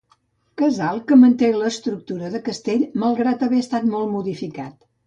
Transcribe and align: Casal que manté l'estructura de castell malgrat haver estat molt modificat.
Casal 0.61 1.01
que 1.11 1.17
manté 1.25 1.51
l'estructura 1.57 2.33
de 2.37 2.43
castell 2.51 2.85
malgrat 3.05 3.47
haver 3.51 3.65
estat 3.67 3.91
molt 3.97 4.15
modificat. 4.19 4.81